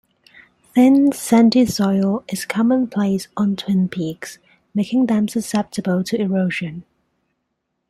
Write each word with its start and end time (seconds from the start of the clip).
Thin, 0.73 1.11
sandy 1.11 1.63
soil 1.67 2.23
is 2.27 2.43
commonplace 2.47 3.27
on 3.37 3.55
Twin 3.55 3.87
Peaks, 3.87 4.39
making 4.73 5.05
them 5.05 5.27
susceptible 5.27 6.03
to 6.05 6.19
erosion. 6.19 6.85